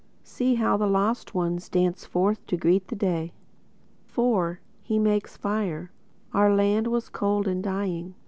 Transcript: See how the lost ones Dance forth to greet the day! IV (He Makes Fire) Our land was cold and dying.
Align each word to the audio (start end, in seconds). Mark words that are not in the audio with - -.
See 0.23 0.55
how 0.55 0.77
the 0.77 0.87
lost 0.87 1.35
ones 1.35 1.69
Dance 1.69 2.05
forth 2.07 2.43
to 2.47 2.57
greet 2.57 2.87
the 2.87 2.95
day! 2.95 3.33
IV 4.09 4.57
(He 4.81 4.97
Makes 4.97 5.37
Fire) 5.37 5.91
Our 6.33 6.51
land 6.55 6.87
was 6.87 7.07
cold 7.07 7.47
and 7.47 7.61
dying. 7.63 8.15